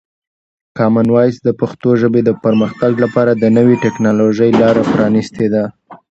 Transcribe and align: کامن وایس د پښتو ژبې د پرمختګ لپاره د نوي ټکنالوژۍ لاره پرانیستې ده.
کامن 0.77 1.07
وایس 1.15 1.35
د 1.43 1.49
پښتو 1.59 1.89
ژبې 2.01 2.21
د 2.25 2.29
پرمختګ 2.43 2.91
لپاره 3.03 3.31
د 3.35 3.43
نوي 3.57 3.75
ټکنالوژۍ 3.83 4.51
لاره 4.61 4.83
پرانیستې 4.93 5.47
ده. 5.53 5.63